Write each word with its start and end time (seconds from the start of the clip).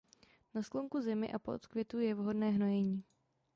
Na 0.53 0.63
sklonku 0.63 1.01
zimy 1.01 1.29
a 1.31 1.39
po 1.39 1.51
odkvětu 1.51 1.99
je 1.99 2.15
vhodné 2.15 2.49
hnojení. 2.49 3.03